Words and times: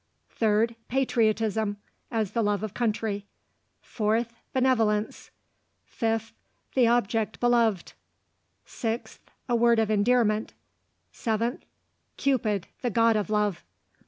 Third: 0.31 0.75
Patriotism, 0.87 1.77
as 2.09 2.31
the 2.31 2.41
love 2.41 2.63
of 2.63 2.73
country. 2.73 3.27
Fourth: 3.81 4.33
Benevolence. 4.51 5.29
Fifth: 5.85 6.33
The 6.73 6.87
object 6.87 7.39
beloved. 7.39 7.93
Sixth: 8.65 9.19
A 9.47 9.55
word 9.55 9.77
of 9.77 9.91
endearment. 9.91 10.55
Seventh: 11.11 11.63
Cupid, 12.17 12.65
the 12.81 12.89
god 12.89 13.15
of 13.15 13.29
love." 13.29 13.63